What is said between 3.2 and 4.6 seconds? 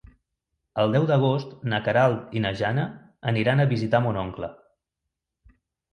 aniran a visitar mon oncle.